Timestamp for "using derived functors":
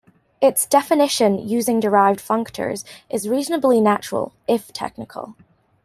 1.37-2.83